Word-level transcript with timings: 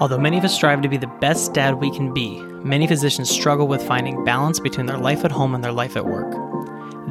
Although 0.00 0.16
many 0.16 0.38
of 0.38 0.44
us 0.44 0.54
strive 0.54 0.80
to 0.80 0.88
be 0.88 0.96
the 0.96 1.06
best 1.06 1.52
dad 1.52 1.74
we 1.74 1.90
can 1.90 2.14
be, 2.14 2.40
many 2.64 2.86
physicians 2.86 3.28
struggle 3.28 3.68
with 3.68 3.86
finding 3.86 4.24
balance 4.24 4.58
between 4.58 4.86
their 4.86 4.96
life 4.96 5.26
at 5.26 5.30
home 5.30 5.54
and 5.54 5.62
their 5.62 5.72
life 5.72 5.94
at 5.94 6.06
work. 6.06 6.34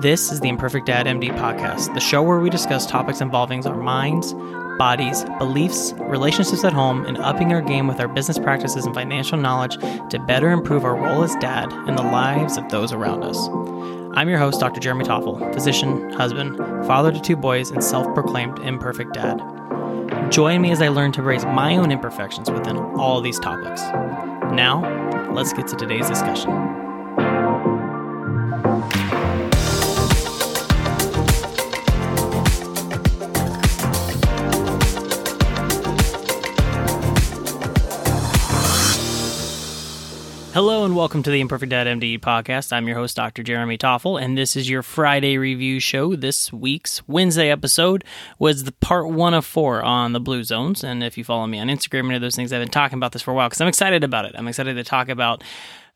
This 0.01 0.31
is 0.31 0.39
the 0.39 0.49
Imperfect 0.49 0.88
Dad 0.88 1.05
MD 1.05 1.29
podcast, 1.38 1.94
the 1.94 1.99
show 1.99 2.23
where 2.23 2.39
we 2.39 2.49
discuss 2.49 2.88
topics 2.88 3.21
involving 3.21 3.63
our 3.67 3.78
minds, 3.78 4.33
bodies, 4.79 5.23
beliefs, 5.38 5.94
relationships 5.99 6.63
at 6.63 6.73
home, 6.73 7.05
and 7.05 7.20
upping 7.20 7.54
our 7.54 7.62
game 7.62 7.86
with 7.86 7.99
our 7.99 8.07
business 8.07 8.39
practices 8.39 8.88
and 8.88 8.96
financial 8.96 9.37
knowledge 9.37 9.78
to 10.10 10.24
better 10.26 10.49
improve 10.49 10.83
our 10.83 10.96
role 10.96 11.21
as 11.21 11.35
dad 11.35 11.71
and 11.71 11.96
the 11.96 12.01
lives 12.01 12.58
of 12.58 12.67
those 12.69 12.92
around 12.92 13.24
us. 13.24 13.37
I'm 14.17 14.29
your 14.29 14.40
host, 14.40 14.60
Dr. 14.60 14.79
Jeremy 14.79 15.06
Toffel, 15.06 15.53
physician, 15.53 16.12
husband, 16.13 16.58
father 16.88 17.12
to 17.12 17.21
two 17.21 17.35
boys, 17.35 17.70
and 17.70 17.84
self 17.84 18.12
proclaimed 18.16 18.58
imperfect 18.59 19.13
dad. 19.13 19.40
Join 20.30 20.62
me 20.62 20.71
as 20.71 20.81
I 20.81 20.89
learn 20.89 21.12
to 21.13 21.20
embrace 21.20 21.45
my 21.45 21.75
own 21.75 21.91
imperfections 21.91 22.49
within 22.49 22.77
all 22.77 23.21
these 23.21 23.39
topics. 23.39 23.81
Now, 24.53 25.31
let's 25.34 25.53
get 25.53 25.67
to 25.67 25.75
today's 25.75 26.07
discussion. 26.07 26.88
Hello 40.52 40.84
and 40.84 40.95
welcome 40.95 41.21
to 41.21 41.30
the 41.30 41.41
Imperfect 41.41 41.70
Dad 41.70 41.85
MD 41.85 42.20
podcast. 42.20 42.73
I'm 42.73 42.88
your 42.88 42.98
host, 42.98 43.16
Dr. 43.16 43.44
Jeremy 43.44 43.77
Toffel, 43.77 44.20
and 44.20 44.35
this 44.35 44.55
is 44.55 44.67
your 44.67 44.81
Friday 44.81 45.38
review 45.38 45.80
show. 45.80 46.16
This 46.16 46.52
week's 46.52 47.07
Wednesday 47.07 47.52
episode 47.52 48.03
was 48.40 48.63
the 48.63 48.71
part 48.71 49.09
one 49.09 49.35
of 49.35 49.45
four 49.45 49.84
on 49.84 50.13
the 50.13 50.20
Blue 50.20 50.43
Zones. 50.43 50.84
And 50.84 51.04
if 51.04 51.20
you 51.20 51.23
follow 51.23 51.45
me 51.45 51.59
on 51.59 51.67
Instagram 51.67 52.12
and 52.12 52.23
those 52.23 52.35
things, 52.35 52.52
I've 52.52 52.62
been 52.62 52.70
talking 52.70 52.98
about 52.98 53.12
this 53.12 53.21
for 53.21 53.30
a 53.30 53.35
while 53.35 53.48
because 53.48 53.62
I'm 53.62 53.67
excited 53.67 54.04
about 54.04 54.26
it. 54.26 54.34
I'm 54.35 54.48
excited 54.48 54.73
to 54.73 54.84
talk 54.84 55.07
about 55.07 55.43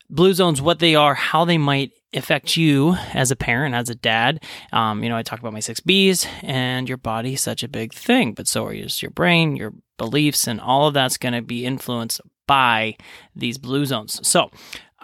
Blue 0.08 0.32
Zones, 0.32 0.62
what 0.62 0.78
they 0.78 0.94
are, 0.94 1.14
how 1.14 1.44
they 1.44 1.58
might 1.58 1.90
affect 2.14 2.56
you 2.56 2.94
as 3.12 3.32
a 3.32 3.36
parent, 3.36 3.74
as 3.74 3.90
a 3.90 3.96
dad. 3.96 4.40
Um, 4.72 5.02
you 5.02 5.08
know, 5.08 5.16
I 5.16 5.24
talk 5.24 5.40
about 5.40 5.52
my 5.52 5.60
six 5.60 5.80
B's 5.80 6.28
and 6.42 6.88
your 6.88 6.98
body, 6.98 7.34
such 7.34 7.64
a 7.64 7.68
big 7.68 7.92
thing, 7.92 8.34
but 8.34 8.46
so 8.46 8.68
is 8.68 9.02
your 9.02 9.10
brain, 9.10 9.56
your 9.56 9.74
beliefs, 9.98 10.46
and 10.46 10.60
all 10.60 10.86
of 10.86 10.94
that's 10.94 11.16
going 11.16 11.34
to 11.34 11.42
be 11.42 11.66
influenced 11.66 12.20
by 12.46 12.96
these 13.34 13.58
blue 13.58 13.86
zones. 13.86 14.26
So, 14.26 14.50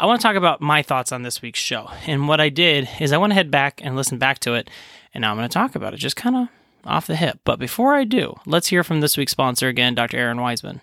I 0.00 0.06
want 0.06 0.19
to 0.19 0.27
talk 0.27 0.36
about 0.36 0.62
my 0.62 0.83
thoughts 0.83 1.12
on 1.12 1.24
this 1.24 1.42
week's 1.42 1.60
show. 1.60 1.91
And 2.06 2.27
what 2.27 2.41
I 2.41 2.48
did 2.48 2.88
is 3.00 3.12
I 3.12 3.19
went 3.19 3.33
ahead 3.33 3.50
back 3.50 3.83
and 3.84 3.96
listened 3.96 4.19
back 4.19 4.38
to 4.41 4.55
it, 4.55 4.70
and 5.12 5.20
now 5.20 5.30
I'm 5.30 5.36
going 5.36 5.46
to 5.46 5.52
talk 5.52 5.74
about 5.74 5.92
it 5.92 5.98
just 5.98 6.16
kind 6.16 6.36
of 6.36 6.48
off 6.86 7.06
the 7.06 7.16
hip. 7.16 7.41
But 7.44 7.58
before 7.58 7.94
I 7.94 8.05
do, 8.05 8.34
let's 8.46 8.68
hear 8.68 8.83
from 8.83 9.00
this 9.00 9.18
week's 9.18 9.33
sponsor 9.33 9.68
again, 9.68 9.94
Dr. 9.94 10.16
Errin 10.16 10.38
Weismann. 10.38 10.80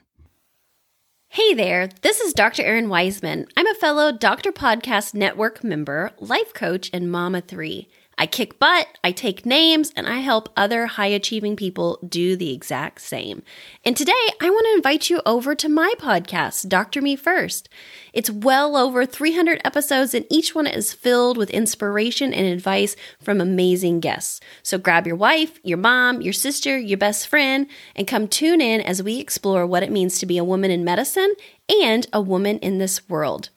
Hey 1.29 1.53
there, 1.53 1.89
this 2.03 2.21
is 2.21 2.31
Dr. 2.31 2.63
Errin 2.63 2.87
Weismann. 2.87 3.49
I'm 3.57 3.67
a 3.67 3.73
fellow 3.73 4.11
Doctor 4.11 4.51
Podcast 4.51 5.13
Network 5.13 5.63
member, 5.63 6.11
life 6.19 6.53
coach, 6.53 6.89
and 6.93 7.11
mama 7.11 7.41
three. 7.41 7.89
I 8.19 8.25
kick 8.25 8.57
butt, 8.57 8.87
I 9.03 9.11
take 9.11 9.45
names, 9.45 9.93
and 9.95 10.07
I 10.07 10.17
help 10.17 10.49
other 10.57 10.87
high 10.87 11.07
achieving 11.07 11.55
people 11.55 11.99
do 12.07 12.35
the 12.35 12.51
exact 12.51 13.01
same. 13.01 13.43
And 13.85 13.95
today, 13.95 14.13
I 14.41 14.49
want 14.49 14.65
to 14.65 14.75
invite 14.75 15.11
you 15.11 15.21
over 15.23 15.53
to 15.53 15.69
my 15.69 15.93
podcast, 15.99 16.67
Dr. 16.67 16.99
Me 17.01 17.15
First. 17.15 17.69
It's 18.13 18.31
well 18.31 18.75
over 18.75 19.05
300 19.05 19.61
episodes, 19.63 20.15
and 20.15 20.25
each 20.31 20.55
one 20.55 20.65
is 20.65 20.93
filled 20.93 21.37
with 21.37 21.51
inspiration 21.51 22.33
and 22.33 22.47
advice 22.47 22.95
from 23.21 23.39
amazing 23.39 23.99
guests. 23.99 24.39
So 24.63 24.79
grab 24.79 25.05
your 25.05 25.15
wife, 25.15 25.59
your 25.61 25.77
mom, 25.77 26.21
your 26.21 26.33
sister, 26.33 26.75
your 26.75 26.97
best 26.97 27.27
friend, 27.27 27.67
and 27.95 28.07
come 28.07 28.27
tune 28.27 28.61
in 28.61 28.81
as 28.81 29.03
we 29.03 29.19
explore 29.19 29.67
what 29.67 29.83
it 29.83 29.91
means 29.91 30.17
to 30.17 30.25
be 30.25 30.39
a 30.39 30.43
woman 30.43 30.71
in 30.71 30.83
medicine 30.83 31.33
and 31.69 32.07
a 32.13 32.21
woman 32.21 32.59
in 32.59 32.77
this 32.77 33.07
world. 33.09 33.49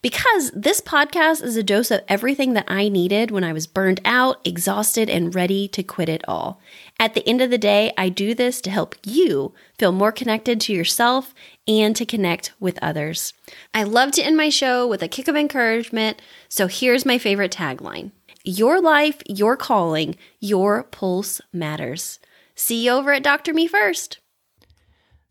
Because 0.00 0.52
this 0.52 0.80
podcast 0.80 1.42
is 1.42 1.56
a 1.56 1.62
dose 1.62 1.90
of 1.90 2.02
everything 2.06 2.52
that 2.52 2.66
I 2.68 2.88
needed 2.88 3.30
when 3.30 3.42
I 3.42 3.52
was 3.52 3.66
burned 3.66 4.00
out, 4.04 4.40
exhausted, 4.44 5.10
and 5.10 5.34
ready 5.34 5.66
to 5.68 5.82
quit 5.82 6.08
it 6.08 6.22
all. 6.28 6.60
At 7.00 7.14
the 7.14 7.26
end 7.28 7.40
of 7.40 7.50
the 7.50 7.58
day, 7.58 7.92
I 7.98 8.08
do 8.08 8.34
this 8.34 8.60
to 8.62 8.70
help 8.70 8.94
you 9.04 9.52
feel 9.78 9.92
more 9.92 10.12
connected 10.12 10.60
to 10.62 10.72
yourself 10.72 11.34
and 11.66 11.96
to 11.96 12.06
connect 12.06 12.52
with 12.60 12.78
others. 12.80 13.34
I 13.74 13.82
love 13.82 14.12
to 14.12 14.22
end 14.22 14.36
my 14.36 14.48
show 14.48 14.86
with 14.86 15.02
a 15.02 15.08
kick 15.08 15.26
of 15.26 15.36
encouragement, 15.36 16.22
so 16.48 16.68
here's 16.68 17.04
my 17.04 17.18
favorite 17.18 17.52
tagline 17.52 18.12
Your 18.44 18.80
life, 18.80 19.22
your 19.26 19.56
calling, 19.56 20.16
your 20.38 20.84
pulse 20.84 21.40
matters. 21.52 22.20
See 22.54 22.84
you 22.84 22.92
over 22.92 23.12
at 23.12 23.22
Dr. 23.22 23.52
Me 23.52 23.66
First. 23.66 24.18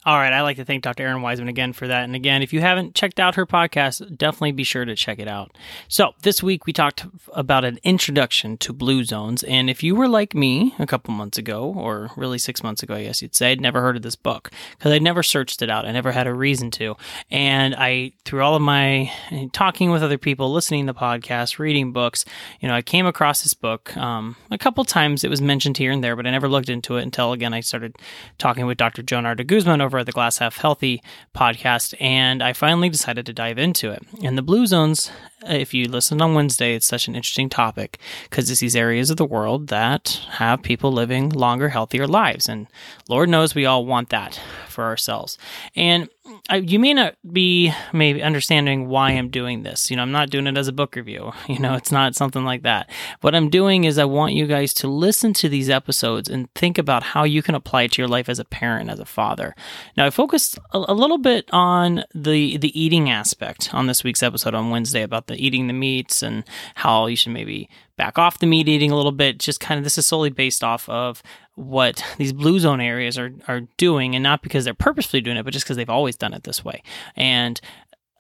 All 0.07 0.19
right, 0.19 0.31
I'd 0.31 0.43
like 0.43 0.57
to 0.57 0.65
thank 0.65 0.83
Dr. 0.83 1.03
Errin 1.03 1.23
Weismann 1.23 1.49
again 1.49 1.73
for 1.73 1.87
that. 1.87 2.03
And 2.03 2.15
again, 2.15 2.43
if 2.43 2.53
you 2.53 2.61
haven't 2.61 2.93
checked 2.93 3.19
out 3.19 3.33
her 3.33 3.47
podcast, 3.47 4.15
definitely 4.15 4.51
be 4.51 4.63
sure 4.63 4.85
to 4.85 4.95
check 4.95 5.17
it 5.17 5.27
out. 5.27 5.57
So, 5.87 6.11
this 6.21 6.43
week 6.43 6.67
we 6.67 6.73
talked 6.73 7.07
about 7.33 7.65
an 7.65 7.79
introduction 7.83 8.57
to 8.57 8.71
blue 8.71 9.03
zones. 9.03 9.41
And 9.41 9.67
if 9.67 9.81
you 9.81 9.95
were 9.95 10.07
like 10.07 10.35
me 10.35 10.75
a 10.77 10.85
couple 10.85 11.11
months 11.15 11.39
ago, 11.39 11.73
or 11.75 12.11
really 12.17 12.37
six 12.37 12.61
months 12.61 12.83
ago, 12.83 12.93
I 12.93 13.05
guess 13.05 13.23
you'd 13.23 13.33
say, 13.33 13.51
I'd 13.51 13.61
never 13.61 13.81
heard 13.81 13.95
of 13.95 14.03
this 14.03 14.15
book 14.15 14.51
because 14.77 14.91
I'd 14.91 15.01
never 15.01 15.23
searched 15.23 15.63
it 15.63 15.71
out. 15.71 15.87
I 15.87 15.91
never 15.91 16.11
had 16.11 16.27
a 16.27 16.33
reason 16.35 16.69
to. 16.71 16.95
And 17.31 17.73
I, 17.73 18.11
through 18.25 18.43
all 18.43 18.53
of 18.53 18.61
my 18.61 19.11
talking 19.53 19.89
with 19.89 20.03
other 20.03 20.19
people, 20.19 20.53
listening 20.53 20.85
to 20.85 20.93
podcasts, 20.93 21.57
reading 21.57 21.93
books, 21.93 22.25
you 22.59 22.67
know, 22.67 22.75
I 22.75 22.83
came 22.83 23.07
across 23.07 23.41
this 23.41 23.55
book 23.55 23.97
um, 23.97 24.35
a 24.51 24.59
couple 24.59 24.83
times. 24.83 25.23
It 25.23 25.31
was 25.31 25.41
mentioned 25.41 25.79
here 25.79 25.91
and 25.91 26.03
there, 26.03 26.15
but 26.15 26.27
I 26.27 26.29
never 26.29 26.47
looked 26.47 26.69
into 26.69 26.97
it 26.97 27.01
until, 27.01 27.31
again, 27.31 27.55
I 27.55 27.61
started 27.61 27.95
talking 28.37 28.67
with 28.67 28.77
Dr. 28.77 29.01
Joan 29.01 29.25
Arda 29.25 29.43
Guzman 29.43 29.81
over 29.81 29.94
over 29.95 30.01
at 30.01 30.05
the 30.05 30.11
Glass 30.11 30.39
Half 30.39 30.57
Healthy 30.57 31.01
podcast, 31.33 31.95
and 32.01 32.43
I 32.43 32.51
finally 32.51 32.89
decided 32.89 33.25
to 33.27 33.33
dive 33.33 33.57
into 33.57 33.91
it. 33.91 34.03
And 34.21 34.37
the 34.37 34.41
blue 34.41 34.67
zones, 34.67 35.09
uh, 35.41 35.53
if 35.53 35.73
you 35.73 35.87
listened 35.87 36.21
on 36.21 36.33
Wednesday, 36.33 36.75
it's 36.75 36.85
such 36.85 37.07
an 37.07 37.15
interesting 37.15 37.47
topic 37.47 37.97
because 38.23 38.51
it's 38.51 38.59
these 38.59 38.75
areas 38.75 39.09
of 39.09 39.15
the 39.15 39.23
world 39.23 39.67
that 39.69 40.19
have 40.31 40.63
people 40.63 40.91
living 40.91 41.29
longer, 41.29 41.69
healthier 41.69 42.07
lives. 42.07 42.49
And 42.49 42.67
Lord 43.07 43.29
knows 43.29 43.55
we 43.55 43.65
all 43.65 43.85
want 43.85 44.09
that 44.09 44.37
for 44.67 44.83
ourselves. 44.83 45.37
And 45.77 46.09
I, 46.47 46.57
you 46.57 46.77
may 46.77 46.93
not 46.93 47.15
be 47.31 47.73
maybe 47.91 48.21
understanding 48.21 48.87
why 48.87 49.11
I'm 49.11 49.29
doing 49.29 49.63
this. 49.63 49.89
You 49.89 49.97
know, 49.97 50.03
I'm 50.03 50.11
not 50.11 50.29
doing 50.29 50.45
it 50.45 50.57
as 50.57 50.67
a 50.67 50.73
book 50.73 50.95
review. 50.95 51.31
You 51.55 51.59
know, 51.59 51.75
it's 51.75 51.91
not 51.91 52.15
something 52.15 52.43
like 52.43 52.63
that. 52.63 52.89
What 53.21 53.33
I'm 53.33 53.49
doing 53.49 53.85
is 53.85 53.97
I 53.97 54.03
want 54.03 54.33
you 54.33 54.45
guys 54.45 54.73
to 54.75 54.89
listen 54.89 55.31
to 55.35 55.47
these 55.47 55.69
episodes 55.69 56.27
and 56.27 56.53
think 56.53 56.77
about 56.77 57.01
how 57.03 57.23
you 57.23 57.41
can 57.41 57.55
apply 57.55 57.83
it 57.83 57.93
to 57.93 58.01
your 58.01 58.09
life 58.09 58.27
as 58.27 58.39
a 58.39 58.45
parent, 58.45 58.89
as 58.89 58.99
a 58.99 59.05
father. 59.05 59.55
Now, 59.95 60.05
I 60.05 60.09
focused 60.09 60.57
a, 60.73 60.83
a 60.89 60.93
little 60.93 61.17
bit 61.17 61.47
on 61.53 62.03
the 62.13 62.57
the 62.57 62.77
eating 62.77 63.09
aspect 63.09 63.73
on 63.73 63.87
this 63.87 64.03
week's 64.03 64.23
episode 64.23 64.53
on 64.53 64.69
Wednesday 64.69 65.01
about 65.01 65.27
the 65.27 65.35
eating 65.35 65.67
the 65.67 65.73
meats 65.73 66.21
and 66.21 66.43
how 66.75 67.05
you 67.05 67.15
should 67.15 67.31
maybe 67.31 67.69
back 67.97 68.17
off 68.17 68.39
the 68.39 68.47
meat 68.47 68.67
eating 68.67 68.91
a 68.91 68.95
little 68.95 69.11
bit. 69.11 69.39
Just 69.39 69.59
kind 69.59 69.77
of 69.77 69.83
this 69.83 69.97
is 69.97 70.05
solely 70.05 70.29
based 70.29 70.63
off 70.63 70.87
of 70.89 71.23
what 71.55 72.03
these 72.17 72.33
blue 72.33 72.59
zone 72.59 72.81
areas 72.81 73.17
are 73.17 73.31
are 73.47 73.61
doing, 73.77 74.15
and 74.15 74.23
not 74.23 74.41
because 74.41 74.65
they're 74.65 74.73
purposefully 74.73 75.21
doing 75.21 75.37
it, 75.37 75.43
but 75.43 75.53
just 75.53 75.65
because 75.65 75.77
they've 75.77 75.89
always 75.89 76.15
done 76.15 76.33
it 76.33 76.43
this 76.43 76.63
way. 76.63 76.83
And 77.15 77.59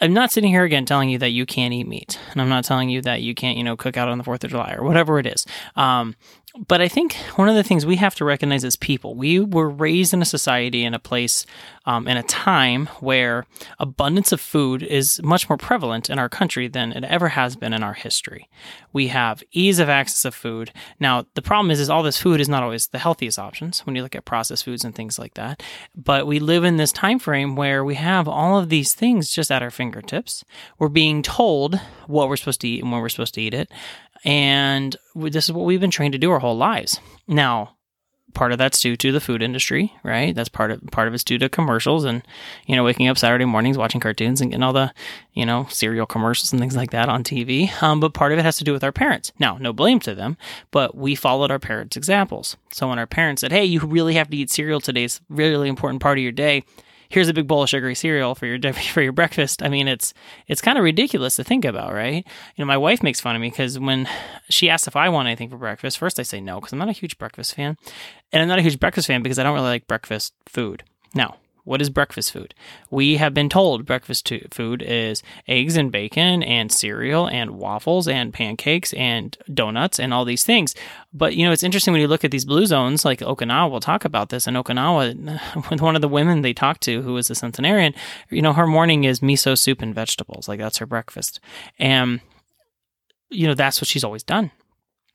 I'm 0.01 0.13
not 0.13 0.31
sitting 0.31 0.49
here 0.49 0.63
again 0.63 0.85
telling 0.85 1.09
you 1.09 1.17
that 1.19 1.29
you 1.29 1.45
can't 1.45 1.73
eat 1.73 1.87
meat, 1.87 2.19
and 2.31 2.41
I'm 2.41 2.49
not 2.49 2.65
telling 2.65 2.89
you 2.89 3.01
that 3.03 3.21
you 3.21 3.33
can't, 3.33 3.57
you 3.57 3.63
know, 3.63 3.77
cook 3.77 3.95
out 3.95 4.09
on 4.09 4.17
the 4.17 4.23
Fourth 4.23 4.43
of 4.43 4.51
July 4.51 4.75
or 4.77 4.83
whatever 4.83 5.19
it 5.19 5.25
is. 5.25 5.45
Um, 5.75 6.15
but 6.67 6.81
I 6.81 6.87
think 6.87 7.15
one 7.35 7.49
of 7.49 7.55
the 7.55 7.63
things 7.63 7.85
we 7.85 7.97
have 7.97 8.15
to 8.15 8.25
recognize 8.25 8.63
as 8.63 8.75
people, 8.75 9.15
we 9.15 9.39
were 9.39 9.69
raised 9.69 10.13
in 10.13 10.21
a 10.21 10.25
society 10.25 10.83
in 10.83 10.93
a 10.93 10.99
place, 10.99 11.45
um, 11.85 12.07
in 12.07 12.17
a 12.17 12.23
time 12.23 12.87
where 12.99 13.45
abundance 13.79 14.31
of 14.31 14.39
food 14.39 14.81
is 14.81 15.21
much 15.21 15.49
more 15.49 15.57
prevalent 15.57 16.09
in 16.09 16.17
our 16.17 16.29
country 16.29 16.67
than 16.67 16.93
it 16.93 17.03
ever 17.03 17.29
has 17.29 17.55
been 17.55 17.73
in 17.73 17.83
our 17.83 17.93
history. 17.93 18.49
We 18.93 19.09
have 19.09 19.43
ease 19.51 19.79
of 19.79 19.89
access 19.89 20.23
of 20.23 20.33
food. 20.33 20.71
Now, 20.99 21.25
the 21.33 21.41
problem 21.41 21.71
is, 21.71 21.79
is 21.79 21.89
all 21.89 22.03
this 22.03 22.21
food 22.21 22.39
is 22.39 22.49
not 22.49 22.63
always 22.63 22.87
the 22.87 22.99
healthiest 22.99 23.37
options 23.37 23.85
when 23.85 23.95
you 23.95 24.01
look 24.01 24.15
at 24.15 24.25
processed 24.25 24.63
foods 24.63 24.85
and 24.85 24.95
things 24.95 25.19
like 25.19 25.33
that. 25.33 25.61
But 25.95 26.25
we 26.25 26.39
live 26.39 26.63
in 26.63 26.77
this 26.77 26.91
time 26.91 27.19
frame 27.19 27.55
where 27.55 27.83
we 27.83 27.95
have 27.95 28.27
all 28.27 28.57
of 28.57 28.69
these 28.69 28.93
things 28.93 29.29
just 29.29 29.51
at 29.51 29.61
our 29.61 29.71
fingertips. 29.71 30.45
We're 30.79 30.87
being 30.87 31.21
told 31.21 31.79
what 32.07 32.29
we're 32.29 32.37
supposed 32.37 32.61
to 32.61 32.67
eat 32.67 32.81
and 32.81 32.91
when 32.91 33.01
we're 33.01 33.09
supposed 33.09 33.33
to 33.33 33.41
eat 33.41 33.53
it. 33.53 33.71
And 34.25 34.95
this 35.15 35.45
is 35.45 35.51
what 35.51 35.65
we've 35.65 35.79
been 35.79 35.91
trained 35.91 36.13
to 36.13 36.19
do 36.19 36.31
our 36.31 36.39
whole 36.39 36.57
lives. 36.57 36.99
Now, 37.27 37.75
part 38.35 38.51
of 38.51 38.57
that's 38.57 38.79
due 38.81 38.95
to 38.97 39.11
the 39.11 39.21
food 39.21 39.41
industry, 39.41 39.93
right? 40.03 40.35
That's 40.35 40.49
part 40.49 40.69
of 40.69 40.81
part 40.91 41.07
of 41.07 41.13
it's 41.13 41.23
due 41.23 41.39
to 41.39 41.49
commercials 41.49 42.03
and 42.03 42.21
you 42.67 42.75
know 42.75 42.83
waking 42.83 43.07
up 43.07 43.17
Saturday 43.17 43.45
mornings 43.45 43.77
watching 43.77 44.01
cartoons 44.01 44.41
and 44.41 44.51
getting 44.51 44.63
all 44.63 44.73
the 44.73 44.93
you 45.33 45.45
know 45.45 45.65
cereal 45.69 46.05
commercials 46.05 46.51
and 46.51 46.59
things 46.59 46.75
like 46.75 46.91
that 46.91 47.09
on 47.09 47.23
TV. 47.23 47.71
Um, 47.81 47.99
but 47.99 48.13
part 48.13 48.31
of 48.31 48.37
it 48.37 48.45
has 48.45 48.57
to 48.57 48.63
do 48.63 48.73
with 48.73 48.83
our 48.83 48.91
parents. 48.91 49.31
Now, 49.39 49.57
no 49.57 49.73
blame 49.73 49.99
to 50.01 50.13
them, 50.13 50.37
but 50.69 50.95
we 50.95 51.15
followed 51.15 51.49
our 51.49 51.59
parents' 51.59 51.97
examples. 51.97 52.57
So 52.71 52.89
when 52.89 52.99
our 52.99 53.07
parents 53.07 53.41
said, 53.41 53.51
"Hey, 53.51 53.65
you 53.65 53.79
really 53.79 54.15
have 54.15 54.29
to 54.29 54.37
eat 54.37 54.51
cereal 54.51 54.81
today; 54.81 55.05
it's 55.05 55.19
a 55.19 55.33
really 55.33 55.69
important 55.69 56.01
part 56.01 56.17
of 56.17 56.23
your 56.23 56.31
day," 56.31 56.63
here's 57.09 57.27
a 57.27 57.33
big 57.33 57.47
bowl 57.47 57.63
of 57.63 57.69
sugary 57.69 57.95
cereal 57.95 58.35
for 58.35 58.45
your 58.45 58.73
for 58.73 59.01
your 59.01 59.11
breakfast. 59.11 59.63
I 59.63 59.69
mean, 59.69 59.87
it's 59.87 60.13
it's 60.47 60.61
kind 60.61 60.77
of 60.77 60.83
ridiculous 60.83 61.35
to 61.37 61.43
think 61.43 61.65
about, 61.65 61.93
right? 61.93 62.25
You 62.55 62.63
know, 62.63 62.65
my 62.65 62.77
wife 62.77 63.03
makes 63.03 63.19
fun 63.21 63.35
of 63.35 63.41
me 63.41 63.49
because 63.49 63.79
when 63.79 64.07
she 64.49 64.69
asks 64.69 64.87
if 64.87 64.95
I 64.95 65.09
want 65.09 65.27
anything 65.27 65.49
for 65.49 65.57
breakfast, 65.57 65.97
first 65.97 66.19
I 66.19 66.23
say 66.23 66.41
no 66.41 66.59
because 66.59 66.73
I'm 66.73 66.79
not 66.79 66.89
a 66.89 66.93
huge 66.93 67.17
breakfast 67.17 67.55
fan, 67.55 67.77
and 68.31 68.41
I'm 68.41 68.47
not 68.47 68.59
a 68.59 68.63
huge 68.63 68.79
breakfast 68.79 69.07
fan 69.07 69.23
because 69.23 69.39
I 69.39 69.43
don't 69.43 69.55
really 69.55 69.67
like 69.67 69.87
breakfast 69.87 70.33
food. 70.47 70.83
Now, 71.13 71.37
What 71.65 71.81
is 71.81 71.89
breakfast 71.89 72.31
food? 72.31 72.53
We 72.91 73.17
have 73.17 73.33
been 73.33 73.49
told 73.49 73.87
breakfast 73.87 74.31
food 74.51 74.83
is 74.83 75.23
eggs 75.47 75.75
and 75.75 75.91
bacon 75.91 76.43
and 76.43 76.71
cereal 76.71 77.27
and 77.27 77.57
waffles 77.57 78.07
and 78.07 78.31
pancakes 78.31 78.93
and 78.93 79.35
donuts 79.51 79.99
and 79.99 80.13
all 80.13 80.25
these 80.25 80.43
things. 80.43 80.75
But 81.11 81.35
you 81.35 81.43
know, 81.43 81.51
it's 81.51 81.63
interesting 81.63 81.91
when 81.91 82.01
you 82.01 82.07
look 82.07 82.23
at 82.23 82.29
these 82.29 82.45
blue 82.45 82.67
zones, 82.67 83.03
like 83.03 83.19
Okinawa. 83.19 83.71
We'll 83.71 83.79
talk 83.79 84.05
about 84.05 84.29
this. 84.29 84.45
In 84.45 84.53
Okinawa, 84.53 85.69
with 85.71 85.81
one 85.81 85.95
of 85.95 86.03
the 86.03 86.07
women 86.07 86.43
they 86.43 86.53
talked 86.53 86.81
to, 86.81 87.01
who 87.01 87.13
was 87.13 87.31
a 87.31 87.35
centenarian, 87.35 87.95
you 88.29 88.43
know, 88.43 88.53
her 88.53 88.67
morning 88.67 89.03
is 89.03 89.19
miso 89.21 89.57
soup 89.57 89.81
and 89.81 89.95
vegetables. 89.95 90.47
Like 90.47 90.59
that's 90.59 90.77
her 90.77 90.85
breakfast, 90.85 91.39
and 91.79 92.21
you 93.31 93.47
know 93.47 93.55
that's 93.55 93.81
what 93.81 93.87
she's 93.87 94.03
always 94.03 94.23
done 94.23 94.51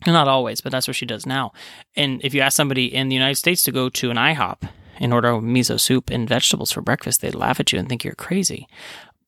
not 0.07 0.29
always, 0.29 0.63
but 0.63 0.73
that's 0.73 0.89
what 0.89 0.97
she 0.97 1.05
does 1.05 1.27
now. 1.27 1.53
And 1.95 2.25
if 2.25 2.33
you 2.33 2.41
ask 2.41 2.57
somebody 2.57 2.87
in 2.87 3.11
the 3.11 3.15
United 3.15 3.35
States 3.35 3.63
to 3.65 3.71
go 3.71 3.91
to 3.91 4.11
an 4.11 4.17
IHOP 4.17 4.67
and 5.01 5.13
order 5.13 5.33
miso 5.33 5.81
soup 5.81 6.11
and 6.11 6.29
vegetables 6.29 6.71
for 6.71 6.83
breakfast, 6.83 7.21
they'd 7.21 7.35
laugh 7.35 7.59
at 7.59 7.73
you 7.73 7.79
and 7.79 7.89
think 7.89 8.05
you're 8.05 8.15
crazy. 8.15 8.69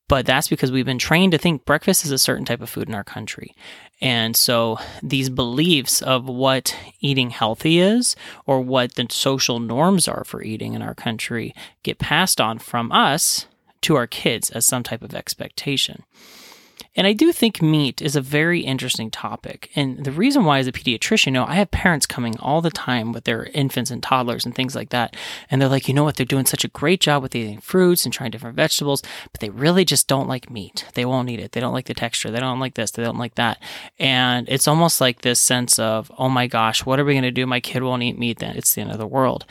But 0.09 0.27
that's 0.27 0.49
because 0.49 0.71
we've 0.71 0.85
been 0.85 0.99
trained 0.99 1.33
to 1.33 1.39
think 1.39 1.65
breakfast 1.65 2.05
is 2.05 2.11
a 2.11 2.19
certain 2.19 2.45
type 2.45 2.61
of 2.61 2.69
food 2.69 2.87
in 2.87 2.95
our 2.95 3.03
country. 3.03 3.55
And 4.01 4.37
so 4.37 4.79
these 5.03 5.31
beliefs 5.31 6.03
of 6.03 6.29
what 6.29 6.77
eating 7.01 7.31
healthy 7.31 7.79
is 7.79 8.15
or 8.45 8.61
what 8.61 8.97
the 8.97 9.07
social 9.11 9.59
norms 9.59 10.07
are 10.09 10.25
for 10.25 10.43
eating 10.43 10.75
in 10.75 10.83
our 10.83 10.95
country 10.95 11.55
get 11.83 11.99
passed 11.99 12.41
on 12.41 12.59
from 12.59 12.93
us 12.93 13.47
to 13.83 13.97
our 13.97 14.07
kids 14.07 14.51
as 14.51 14.67
some 14.67 14.83
type 14.83 15.03
of 15.03 15.15
expectation. 15.15 16.03
And 16.95 17.07
I 17.07 17.15
do 17.15 17.33
think 17.33 17.63
meat 17.63 18.03
is 18.03 18.17
a 18.17 18.21
very 18.21 18.61
interesting 18.61 19.11
topic. 19.11 19.71
And 19.75 20.05
the 20.05 20.13
reason 20.13 20.45
why, 20.45 20.59
as 20.59 20.67
a 20.67 20.73
pediatrician, 20.73 21.27
you 21.27 21.33
know, 21.33 21.47
I 21.47 21.55
have 21.55 21.71
parents 21.71 22.07
coming 22.07 22.39
all 22.39 22.61
the 22.61 22.71
time 22.71 23.13
with 23.13 23.25
their 23.25 23.45
infants 23.55 23.91
and 23.91 24.03
toddlers 24.03 24.45
and 24.45 24.55
things 24.55 24.75
like 24.75 24.91
that. 24.91 25.17
And 25.51 25.61
they're 25.61 25.71
like, 25.71 25.89
you 25.89 25.95
know 25.95 26.05
what? 26.05 26.17
They're 26.17 26.27
doing 26.27 26.45
such 26.45 26.65
a 26.65 26.69
great 26.69 27.01
job 27.01 27.23
with 27.23 27.35
eating 27.35 27.61
fruits 27.61 28.05
and 28.05 28.13
trying 28.13 28.31
different 28.31 28.57
vegetables, 28.57 29.03
but 29.33 29.41
they 29.41 29.49
really 29.49 29.87
just 29.87 30.07
don't 30.07 30.29
like 30.29 30.51
meat. 30.51 30.85
They 30.93 31.07
won't 31.07 31.31
eat 31.31 31.41
it. 31.41 31.53
They 31.53 31.61
don't 31.61 31.73
like 31.73 31.87
the 31.87 31.95
texture. 31.95 32.31
They 32.31 32.41
don't 32.41 32.61
like 32.61 32.75
this. 32.75 32.91
They 32.91 33.03
don't 33.03 33.19
like 33.19 33.37
that. 33.37 33.59
And 33.99 34.47
it's 34.49 34.69
almost 34.69 35.01
like 35.01 35.23
this 35.23 35.41
sense 35.41 35.79
of, 35.79 36.13
oh 36.19 36.29
my 36.29 36.47
gosh, 36.47 36.85
what 36.85 37.01
are 37.01 37.05
we 37.05 37.15
going 37.15 37.23
to 37.23 37.31
do? 37.31 37.47
My 37.47 37.61
kid 37.61 37.83
won't 37.83 38.03
eat 38.03 38.19
meat. 38.19 38.39
Then 38.41 38.57
it's 38.57 38.75
the 38.75 38.83
end 38.83 38.91
of 38.93 38.99
the 38.99 39.07
world. 39.07 39.47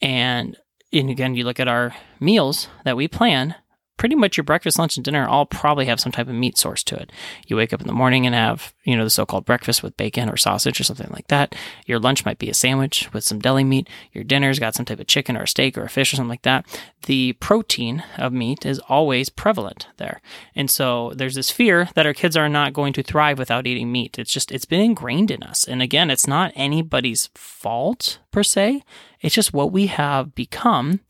And 0.00 0.56
and 0.90 1.10
again, 1.10 1.34
you 1.34 1.44
look 1.44 1.60
at 1.60 1.68
our 1.68 1.94
meals 2.18 2.68
that 2.84 2.96
we 2.96 3.08
plan, 3.08 3.54
pretty 3.98 4.14
much 4.14 4.36
your 4.36 4.44
breakfast, 4.44 4.78
lunch, 4.78 4.96
and 4.96 5.04
dinner 5.04 5.28
all 5.28 5.44
probably 5.44 5.86
have 5.86 6.00
some 6.00 6.12
type 6.12 6.28
of 6.28 6.34
meat 6.34 6.56
source 6.56 6.82
to 6.84 6.96
it. 6.96 7.12
You 7.46 7.56
wake 7.56 7.72
up 7.72 7.80
in 7.80 7.86
the 7.86 7.92
morning 7.92 8.24
and 8.24 8.34
have, 8.34 8.72
you 8.84 8.96
know, 8.96 9.04
the 9.04 9.10
so 9.10 9.26
called 9.26 9.44
breakfast 9.44 9.82
with 9.82 9.96
bacon 9.96 10.30
or 10.30 10.36
sausage 10.36 10.80
or 10.80 10.84
something 10.84 11.10
like 11.12 11.26
that. 11.28 11.54
Your 11.84 11.98
lunch 11.98 12.24
might 12.24 12.38
be 12.38 12.48
a 12.48 12.54
sandwich 12.54 13.12
with 13.12 13.24
some 13.24 13.40
deli 13.40 13.64
meat. 13.64 13.88
Your 14.12 14.24
dinner's 14.24 14.58
got 14.58 14.74
some 14.74 14.86
type 14.86 15.00
of 15.00 15.06
chicken 15.06 15.36
or 15.36 15.42
a 15.42 15.48
steak 15.48 15.76
or 15.76 15.82
a 15.82 15.88
fish 15.90 16.12
or 16.12 16.16
something 16.16 16.30
like 16.30 16.42
that. 16.42 16.64
The 17.06 17.34
protein 17.34 18.04
of 18.16 18.32
meat 18.32 18.64
is 18.64 18.78
always 18.88 19.28
prevalent 19.28 19.88
there. 19.98 20.22
And 20.54 20.70
so 20.70 21.12
there's 21.14 21.34
this 21.34 21.50
fear 21.50 21.88
that 21.94 22.06
our 22.06 22.14
kids 22.14 22.36
are 22.36 22.48
not 22.48 22.72
going 22.72 22.92
to 22.94 23.02
thrive 23.02 23.38
without 23.38 23.66
eating 23.66 23.92
meat. 23.92 24.18
It's 24.18 24.32
just, 24.32 24.52
it's 24.52 24.64
been 24.64 24.80
ingrained 24.80 25.30
in 25.30 25.42
us. 25.42 25.66
And 25.66 25.82
again, 25.82 26.10
it's 26.10 26.26
not 26.26 26.52
anybody's 26.54 27.30
fault 27.34 28.20
per 28.30 28.42
se. 28.44 28.82
It's 29.20 29.34
just 29.34 29.52
what 29.52 29.72
we 29.72 29.88
have 29.88 30.34
become 30.34 31.00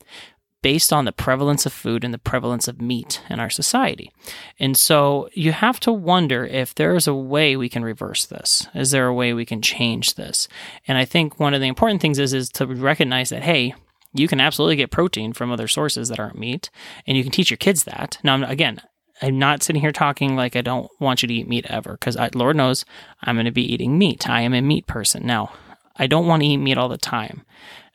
based 0.61 0.91
on 0.91 1.05
the 1.05 1.11
prevalence 1.11 1.65
of 1.65 1.73
food 1.73 2.03
and 2.03 2.13
the 2.13 2.17
prevalence 2.17 2.67
of 2.67 2.81
meat 2.81 3.21
in 3.29 3.39
our 3.39 3.49
society. 3.49 4.11
And 4.59 4.75
so 4.75 5.29
you 5.33 5.51
have 5.51 5.79
to 5.81 5.91
wonder 5.91 6.45
if 6.45 6.75
there 6.75 6.95
is 6.95 7.07
a 7.07 7.13
way 7.13 7.55
we 7.55 7.69
can 7.69 7.83
reverse 7.83 8.25
this. 8.25 8.67
Is 8.73 8.91
there 8.91 9.07
a 9.07 9.13
way 9.13 9.33
we 9.33 9.45
can 9.45 9.61
change 9.61 10.15
this? 10.15 10.47
And 10.87 10.97
I 10.97 11.05
think 11.05 11.39
one 11.39 11.53
of 11.53 11.61
the 11.61 11.67
important 11.67 12.01
things 12.01 12.19
is 12.19 12.33
is 12.33 12.49
to 12.49 12.65
recognize 12.67 13.29
that 13.29 13.43
hey, 13.43 13.73
you 14.13 14.27
can 14.27 14.41
absolutely 14.41 14.75
get 14.75 14.91
protein 14.91 15.33
from 15.33 15.51
other 15.51 15.67
sources 15.67 16.09
that 16.09 16.19
aren't 16.19 16.39
meat, 16.39 16.69
and 17.05 17.15
you 17.15 17.23
can 17.23 17.31
teach 17.31 17.51
your 17.51 17.57
kids 17.57 17.83
that. 17.83 18.17
Now, 18.23 18.43
again, 18.49 18.81
I'm 19.21 19.37
not 19.37 19.61
sitting 19.61 19.81
here 19.81 19.91
talking 19.91 20.35
like 20.35 20.55
I 20.55 20.61
don't 20.61 20.89
want 20.99 21.21
you 21.21 21.27
to 21.27 21.33
eat 21.33 21.47
meat 21.47 21.65
ever, 21.69 21.93
because 21.93 22.17
Lord 22.33 22.55
knows 22.55 22.85
I'm 23.21 23.35
going 23.35 23.45
to 23.45 23.51
be 23.51 23.71
eating 23.71 23.97
meat. 23.97 24.27
I 24.27 24.41
am 24.41 24.53
a 24.53 24.61
meat 24.61 24.87
person. 24.87 25.27
Now, 25.27 25.53
I 25.95 26.07
don't 26.07 26.27
want 26.27 26.41
to 26.41 26.47
eat 26.47 26.57
meat 26.57 26.77
all 26.77 26.89
the 26.89 26.97
time. 26.97 27.45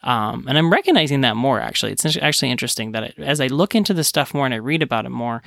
Um, 0.05 0.45
and 0.47 0.57
I'm 0.57 0.71
recognizing 0.71 1.23
that 1.23 1.35
more 1.35 1.61
actually. 1.61 1.93
It's 1.93 2.05
actually 2.17 2.51
interesting 2.51 2.93
that 2.93 3.03
it, 3.03 3.15
as 3.19 3.41
I 3.41 3.49
look 3.49 3.75
into 3.75 3.95
this 3.95 4.07
stuff 4.07 4.35
more 4.35 4.45
and 4.45 4.55
I 4.55 4.59
read 4.59 4.83
about 4.83 5.07
it 5.07 5.11
more, 5.11 5.43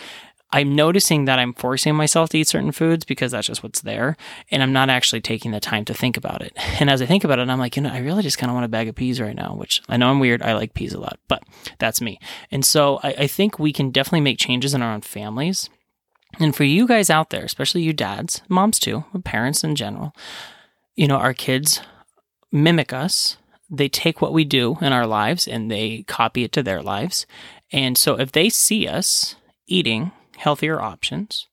I'm 0.51 0.75
noticing 0.75 1.25
that 1.25 1.39
I'm 1.39 1.53
forcing 1.53 1.95
myself 1.95 2.29
to 2.29 2.37
eat 2.37 2.47
certain 2.47 2.71
foods 2.71 3.03
because 3.03 3.33
that's 3.33 3.47
just 3.47 3.63
what's 3.63 3.81
there. 3.81 4.15
And 4.49 4.63
I'm 4.63 4.71
not 4.71 4.89
actually 4.89 5.19
taking 5.19 5.51
the 5.51 5.59
time 5.59 5.83
to 5.85 5.93
think 5.93 6.17
about 6.17 6.41
it. 6.41 6.57
And 6.79 6.91
as 6.91 7.01
I 7.01 7.07
think 7.07 7.23
about 7.23 7.39
it, 7.39 7.49
I'm 7.49 7.59
like, 7.59 7.75
you 7.75 7.81
know, 7.81 7.89
I 7.89 7.97
really 7.99 8.21
just 8.21 8.37
kind 8.37 8.51
of 8.51 8.53
want 8.53 8.65
a 8.65 8.69
bag 8.69 8.87
of 8.87 8.95
peas 8.95 9.19
right 9.19 9.35
now, 9.35 9.55
which 9.55 9.81
I 9.89 9.97
know 9.97 10.11
I'm 10.11 10.19
weird. 10.19 10.43
I 10.43 10.53
like 10.53 10.75
peas 10.75 10.93
a 10.93 10.99
lot, 10.99 11.19
but 11.27 11.41
that's 11.79 12.01
me. 12.01 12.19
And 12.51 12.63
so 12.63 12.99
I, 13.01 13.09
I 13.19 13.27
think 13.27 13.57
we 13.57 13.73
can 13.73 13.89
definitely 13.89 14.21
make 14.21 14.37
changes 14.37 14.75
in 14.75 14.83
our 14.83 14.93
own 14.93 15.01
families. 15.01 15.69
And 16.39 16.55
for 16.55 16.65
you 16.65 16.87
guys 16.87 17.09
out 17.09 17.31
there, 17.31 17.43
especially 17.43 17.81
you 17.81 17.93
dads, 17.93 18.41
moms 18.47 18.79
too, 18.79 19.05
parents 19.23 19.63
in 19.63 19.75
general, 19.75 20.13
you 20.95 21.07
know, 21.07 21.17
our 21.17 21.33
kids 21.33 21.81
mimic 22.51 22.93
us 22.93 23.37
they 23.69 23.89
take 23.89 24.21
what 24.21 24.33
we 24.33 24.45
do 24.45 24.77
in 24.81 24.93
our 24.93 25.05
lives 25.05 25.47
and 25.47 25.69
they 25.69 26.03
copy 26.03 26.43
it 26.43 26.51
to 26.53 26.63
their 26.63 26.81
lives. 26.81 27.25
And 27.71 27.97
so 27.97 28.15
if 28.19 28.31
they 28.31 28.49
see 28.49 28.87
us 28.87 29.35
eating 29.67 30.11
healthier 30.37 30.79
options, 30.81 31.47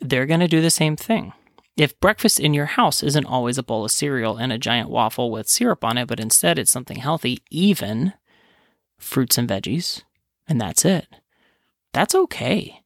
they're 0.00 0.26
going 0.26 0.40
to 0.40 0.48
do 0.48 0.60
the 0.60 0.70
same 0.70 0.96
thing. 0.96 1.32
If 1.76 1.98
breakfast 2.00 2.38
in 2.38 2.54
your 2.54 2.66
house 2.66 3.02
isn't 3.02 3.26
always 3.26 3.58
a 3.58 3.62
bowl 3.62 3.84
of 3.84 3.90
cereal 3.90 4.36
and 4.36 4.52
a 4.52 4.58
giant 4.58 4.90
waffle 4.90 5.30
with 5.30 5.48
syrup 5.48 5.84
on 5.84 5.98
it, 5.98 6.06
but 6.06 6.20
instead 6.20 6.58
it's 6.58 6.70
something 6.70 6.98
healthy, 6.98 7.38
even 7.50 8.12
fruits 8.98 9.38
and 9.38 9.48
veggies, 9.48 10.02
and 10.48 10.60
that's 10.60 10.84
it, 10.84 11.06
that's 11.92 12.14
okay. 12.14 12.80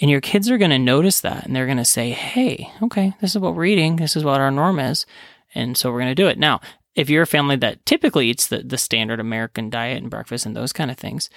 And 0.00 0.10
your 0.10 0.20
kids 0.20 0.50
are 0.50 0.58
going 0.58 0.70
to 0.70 0.78
notice 0.78 1.20
that 1.20 1.44
and 1.44 1.54
they're 1.54 1.66
going 1.66 1.76
to 1.78 1.84
say, 1.84 2.10
hey, 2.10 2.72
okay, 2.82 3.14
this 3.20 3.32
is 3.34 3.38
what 3.38 3.54
we're 3.54 3.66
eating. 3.66 3.96
This 3.96 4.16
is 4.16 4.24
what 4.24 4.40
our 4.40 4.50
norm 4.50 4.78
is. 4.78 5.06
And 5.54 5.76
so 5.76 5.92
we're 5.92 6.00
going 6.00 6.10
to 6.10 6.14
do 6.14 6.26
it. 6.26 6.38
Now, 6.38 6.60
if 6.94 7.08
you're 7.08 7.22
a 7.22 7.26
family 7.26 7.56
that 7.56 7.84
typically 7.86 8.28
eats 8.28 8.46
the, 8.46 8.58
the 8.58 8.78
standard 8.78 9.20
American 9.20 9.70
diet 9.70 10.02
and 10.02 10.10
breakfast 10.10 10.46
and 10.46 10.54
those 10.54 10.72
kind 10.72 10.90
of 10.90 10.98
things, 10.98 11.30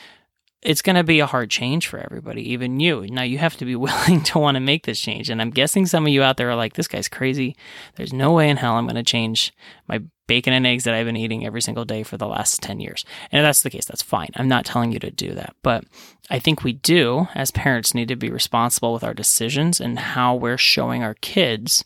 it's 0.62 0.82
going 0.82 0.96
to 0.96 1.04
be 1.04 1.20
a 1.20 1.28
hard 1.28 1.52
change 1.52 1.88
for 1.88 2.00
everybody, 2.00 2.42
even 2.52 2.80
you. 2.80 3.06
Now, 3.08 3.22
you 3.22 3.38
have 3.38 3.56
to 3.58 3.66
be 3.66 3.76
willing 3.76 4.24
to 4.24 4.40
want 4.40 4.56
to 4.56 4.60
make 4.60 4.86
this 4.86 5.00
change. 5.00 5.30
And 5.30 5.42
I'm 5.42 5.52
guessing 5.52 5.86
some 5.86 6.06
of 6.06 6.12
you 6.12 6.24
out 6.24 6.38
there 6.38 6.50
are 6.50 6.56
like, 6.56 6.74
this 6.74 6.88
guy's 6.88 7.08
crazy. 7.08 7.56
There's 7.96 8.12
no 8.12 8.34
way 8.34 8.50
in 8.50 8.58
hell 8.58 8.74
I'm 8.74 8.86
going 8.86 8.96
to 8.96 9.04
change 9.04 9.54
my 9.88 10.02
bacon 10.28 10.54
and 10.54 10.66
eggs 10.66 10.84
that 10.84 10.96
I've 10.96 11.06
been 11.06 11.16
eating 11.16 11.46
every 11.46 11.62
single 11.62 11.86
day 11.86 12.02
for 12.02 12.18
the 12.18 12.28
last 12.28 12.64
10 12.64 12.80
years. 12.80 13.06
And 13.32 13.40
if 13.40 13.48
that's 13.48 13.62
the 13.62 13.70
case, 13.70 13.86
that's 13.86 14.02
fine. 14.02 14.30
I'm 14.36 14.48
not 14.48 14.66
telling 14.66 14.92
you 14.92 15.00
to 15.00 15.12
do 15.12 15.34
that. 15.36 15.56
But 15.62 15.86
I 16.32 16.40
think 16.40 16.64
we 16.64 16.74
do, 16.74 17.28
as 17.36 17.52
parents, 17.52 17.94
need 17.94 18.08
to 18.08 18.16
be 18.16 18.32
responsible 18.32 18.92
with 18.92 19.04
our 19.04 19.14
decisions 19.14 19.80
and 19.80 20.00
how 20.00 20.36
we're 20.36 20.58
showing 20.58 21.04
our 21.04 21.14
kids 21.16 21.84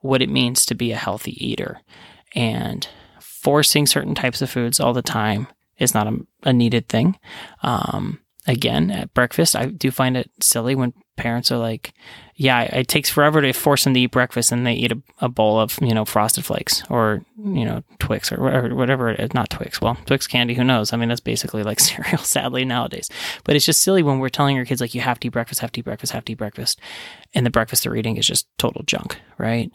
what 0.00 0.22
it 0.22 0.30
means 0.30 0.64
to 0.66 0.74
be 0.74 0.90
a 0.90 0.96
healthy 0.96 1.36
eater. 1.46 1.82
And 2.34 2.88
forcing 3.42 3.86
certain 3.86 4.14
types 4.14 4.40
of 4.40 4.50
foods 4.50 4.78
all 4.78 4.92
the 4.92 5.02
time 5.02 5.48
is 5.78 5.94
not 5.94 6.06
a, 6.06 6.18
a 6.44 6.52
needed 6.52 6.88
thing. 6.88 7.18
Um, 7.62 8.20
again, 8.46 8.90
at 8.90 9.12
breakfast, 9.14 9.56
I 9.56 9.66
do 9.66 9.90
find 9.90 10.16
it 10.16 10.30
silly 10.40 10.74
when 10.74 10.92
parents 11.16 11.50
are 11.50 11.58
like, 11.58 11.92
yeah, 12.36 12.62
it 12.62 12.88
takes 12.88 13.10
forever 13.10 13.40
to 13.42 13.52
force 13.52 13.84
them 13.84 13.94
to 13.94 14.00
eat 14.00 14.12
breakfast 14.12 14.52
and 14.52 14.66
they 14.66 14.74
eat 14.74 14.92
a, 14.92 15.02
a 15.20 15.28
bowl 15.28 15.58
of, 15.58 15.76
you 15.82 15.92
know, 15.92 16.04
frosted 16.04 16.44
flakes 16.44 16.82
or, 16.88 17.24
you 17.36 17.64
know, 17.64 17.82
Twix 17.98 18.32
or 18.32 18.40
whatever, 18.40 18.74
whatever 18.74 19.10
it 19.10 19.20
is. 19.20 19.34
Not 19.34 19.50
Twix. 19.50 19.80
Well, 19.80 19.96
Twix 20.06 20.26
candy, 20.28 20.54
who 20.54 20.64
knows? 20.64 20.92
I 20.92 20.96
mean, 20.96 21.08
that's 21.08 21.20
basically 21.20 21.64
like 21.64 21.80
cereal, 21.80 22.18
sadly, 22.18 22.64
nowadays. 22.64 23.08
But 23.44 23.56
it's 23.56 23.66
just 23.66 23.82
silly 23.82 24.02
when 24.04 24.20
we're 24.20 24.28
telling 24.28 24.56
our 24.56 24.64
kids, 24.64 24.80
like, 24.80 24.94
you 24.94 25.00
have 25.00 25.18
to 25.20 25.28
eat 25.28 25.32
breakfast, 25.32 25.60
have 25.60 25.72
to 25.72 25.80
eat 25.80 25.84
breakfast, 25.84 26.12
have 26.12 26.24
to 26.26 26.32
eat 26.32 26.38
breakfast. 26.38 26.80
And 27.34 27.44
the 27.44 27.50
breakfast 27.50 27.84
they're 27.84 27.96
eating 27.96 28.16
is 28.16 28.26
just 28.26 28.46
total 28.58 28.82
junk, 28.84 29.20
right? 29.36 29.72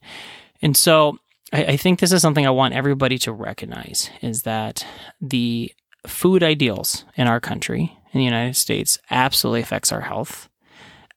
And 0.62 0.76
so 0.76 1.20
I, 1.54 1.64
I 1.64 1.78
think 1.78 2.00
this 2.00 2.12
is 2.12 2.22
something 2.22 2.46
I 2.46 2.52
want 2.52 2.74
everybody 2.74 3.18
to 3.20 3.32
recognize 3.32 4.10
is 4.22 4.44
that 4.44 4.86
the 5.22 5.72
food 6.06 6.44
ideals 6.44 7.06
in 7.16 7.28
our 7.28 7.40
country, 7.40 7.98
in 8.12 8.20
the 8.20 8.26
United 8.26 8.56
States, 8.56 9.00
absolutely 9.10 9.62
affects 9.62 9.92
our 9.92 10.02
health, 10.02 10.50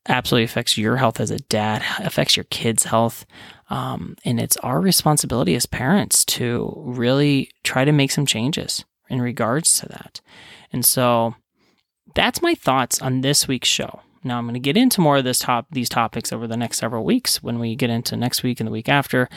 absolutely 0.09 0.45
affects 0.45 0.79
your 0.79 0.97
health 0.97 1.21
as 1.21 1.31
a 1.31 1.39
dad, 1.39 1.83
affects 1.99 2.37
your 2.37 2.45
kids' 2.45 2.85
health. 2.85 3.27
Um, 3.69 4.17
and 4.25 4.41
it's 4.41 4.57
our 4.59 4.81
responsibility 4.81 5.55
as 5.55 5.67
parents 5.67 6.25
to 6.27 6.73
really 6.77 7.51
try 7.63 7.85
to 7.85 7.93
make 7.93 8.11
some 8.11 8.27
changes 8.27 8.85
in 9.09 9.23
regards 9.23 9.79
to 9.81 9.89
that. 9.89 10.21
And 10.73 10.85
so 10.85 11.37
that's 12.15 12.43
my 12.43 12.55
thoughts 12.55 13.01
on 13.01 13.21
this 13.21 13.47
week's 13.47 13.69
show. 13.69 14.01
Now 14.23 14.39
I'm 14.39 14.45
going 14.45 14.55
to 14.55 14.61
get 14.61 14.77
into 14.77 15.01
more 15.01 15.19
of 15.19 15.25
this 15.25 15.39
top 15.39 15.67
these 15.71 15.89
topics 15.89 16.33
over 16.33 16.47
the 16.47 16.57
next 16.57 16.79
several 16.79 17.05
weeks 17.05 17.43
when 17.43 17.59
we 17.59 17.75
get 17.75 17.91
into 17.91 18.17
next 18.17 18.43
week 18.43 18.61
and 18.61 18.67
the 18.67 18.73
week 18.73 18.89
after. 18.89 19.29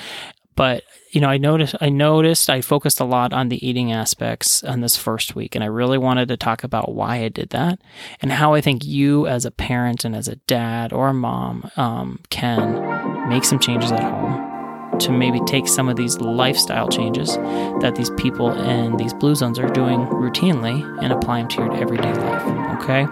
But 0.55 0.83
you 1.11 1.21
know, 1.21 1.29
I 1.29 1.37
noticed 1.37 1.75
I 1.81 1.89
noticed 1.89 2.49
I 2.49 2.61
focused 2.61 2.99
a 2.99 3.05
lot 3.05 3.33
on 3.33 3.49
the 3.49 3.65
eating 3.65 3.91
aspects 3.91 4.63
on 4.63 4.81
this 4.81 4.97
first 4.97 5.35
week, 5.35 5.55
and 5.55 5.63
I 5.63 5.67
really 5.67 5.97
wanted 5.97 6.27
to 6.29 6.37
talk 6.37 6.63
about 6.63 6.93
why 6.93 7.17
I 7.17 7.29
did 7.29 7.49
that 7.49 7.79
and 8.21 8.31
how 8.31 8.53
I 8.53 8.61
think 8.61 8.83
you, 8.83 9.27
as 9.27 9.45
a 9.45 9.51
parent 9.51 10.05
and 10.05 10.15
as 10.15 10.27
a 10.27 10.35
dad 10.35 10.91
or 10.91 11.09
a 11.09 11.13
mom, 11.13 11.69
um, 11.77 12.19
can 12.29 13.29
make 13.29 13.45
some 13.45 13.59
changes 13.59 13.91
at 13.91 14.01
home 14.01 14.52
to 14.99 15.11
maybe 15.11 15.39
take 15.41 15.67
some 15.67 15.89
of 15.89 15.95
these 15.95 16.19
lifestyle 16.19 16.87
changes 16.87 17.35
that 17.81 17.95
these 17.95 18.09
people 18.11 18.51
in 18.51 18.97
these 18.97 19.13
blue 19.13 19.35
zones 19.35 19.59
are 19.59 19.69
doing 19.69 19.99
routinely 20.07 20.81
and 21.03 21.11
apply 21.11 21.39
them 21.39 21.47
to 21.49 21.61
your 21.63 21.75
everyday 21.75 22.13
life. 22.13 22.79
Okay, 22.81 23.05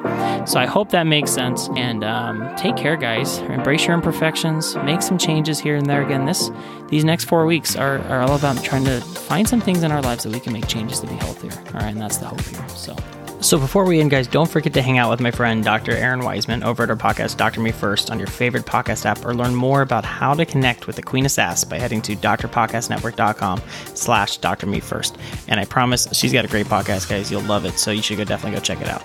so 0.45 0.59
I 0.59 0.65
hope 0.65 0.89
that 0.89 1.03
makes 1.03 1.31
sense. 1.31 1.69
And 1.75 2.03
um, 2.03 2.53
take 2.55 2.75
care, 2.75 2.97
guys. 2.97 3.39
Embrace 3.39 3.85
your 3.85 3.93
imperfections. 3.93 4.75
Make 4.77 5.01
some 5.01 5.17
changes 5.17 5.59
here 5.59 5.75
and 5.75 5.85
there. 5.85 6.03
Again, 6.03 6.25
this 6.25 6.51
these 6.89 7.03
next 7.05 7.25
four 7.25 7.45
weeks 7.45 7.75
are, 7.75 8.00
are 8.09 8.21
all 8.21 8.35
about 8.35 8.61
trying 8.63 8.83
to 8.85 9.00
find 9.01 9.47
some 9.47 9.61
things 9.61 9.83
in 9.83 9.91
our 9.91 10.01
lives 10.01 10.23
that 10.23 10.33
we 10.33 10.39
can 10.39 10.51
make 10.51 10.67
changes 10.67 11.00
to 11.00 11.07
be 11.07 11.15
healthier. 11.15 11.53
All 11.67 11.81
right, 11.81 11.91
and 11.91 12.01
that's 12.01 12.17
the 12.17 12.25
hope 12.25 12.41
here. 12.41 12.67
So. 12.69 12.95
So 13.41 13.57
before 13.57 13.86
we 13.86 14.00
end, 14.00 14.12
guys, 14.12 14.27
don't 14.27 14.50
forget 14.50 14.71
to 14.75 14.83
hang 14.83 15.00
out 15.00 15.10
with 15.10 15.19
my 15.19 15.31
friend 15.31 15.63
Dr. 15.63 15.93
Errin 15.93 16.21
Weismann 16.21 16.63
over 16.63 16.83
at 16.83 16.91
our 16.91 16.95
podcast, 16.95 17.38
Dr. 17.38 17.60
Me 17.60 17.71
First, 17.71 18.12
on 18.12 18.19
your 18.19 18.27
favorite 18.27 18.65
podcast 18.65 19.03
app, 19.03 19.25
or 19.25 19.33
learn 19.33 19.55
more 19.55 19.81
about 19.81 20.05
how 20.05 20.36
to 20.36 20.45
connect 20.45 20.86
with 20.86 20.95
the 20.95 21.01
Queen 21.01 21.25
of 21.25 21.31
Sass 21.31 21.63
by 21.63 21.79
heading 21.79 22.03
to 22.03 22.15
drpodcastnetwork.com 22.15 23.62
slash 23.95 24.38
Dr. 24.38 24.67
Me 24.67 24.79
First. 24.79 25.17
And 25.48 25.60
I 25.60 25.65
promise 25.65 26.07
she's 26.13 26.31
got 26.31 26.45
a 26.45 26.48
great 26.48 26.67
podcast, 26.67 27.10
guys. 27.10 27.31
You'll 27.31 27.41
love 27.41 27.65
it. 27.65 27.79
So 27.79 27.89
you 27.89 28.03
should 28.03 28.17
go 28.19 28.25
definitely 28.25 28.60
go 28.60 28.63
check 28.63 28.79
it 28.79 28.88
out. 28.88 29.03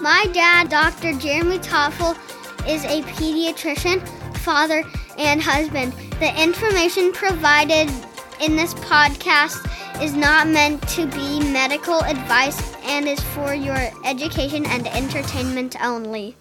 My 0.00 0.26
dad, 0.32 0.68
Dr. 0.68 1.12
Jeremy 1.18 1.58
Toffel, 1.58 2.16
is 2.68 2.84
a 2.84 3.02
pediatrician, 3.02 4.06
father, 4.38 4.84
and 5.18 5.42
husband. 5.42 5.92
The 6.20 6.40
information 6.40 7.12
provided 7.12 7.90
in 8.40 8.54
this 8.54 8.74
podcast 8.74 9.68
is 10.00 10.14
not 10.14 10.46
meant 10.46 10.88
to 10.90 11.06
be 11.06 11.40
medical 11.52 12.00
advice 12.04 12.71
and 12.84 13.08
is 13.08 13.20
for 13.20 13.54
your 13.54 13.90
education 14.04 14.66
and 14.66 14.86
entertainment 14.88 15.76
only. 15.82 16.36